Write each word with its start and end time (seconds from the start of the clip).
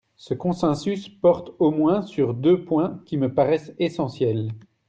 Ce 0.15 0.33
consensus 0.33 1.09
porte 1.09 1.51
au 1.59 1.69
moins 1.69 2.01
sur 2.01 2.33
deux 2.33 2.65
points 2.65 3.03
qui 3.05 3.17
me 3.17 3.31
paraissent 3.35 3.75
essentiels. 3.77 4.49